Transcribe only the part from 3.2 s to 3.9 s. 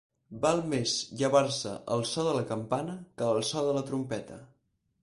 al so de la